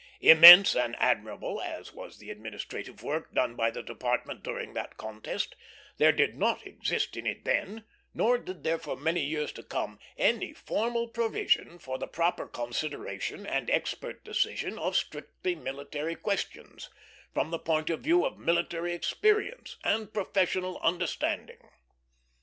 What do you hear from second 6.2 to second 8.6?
not exist in it then, nor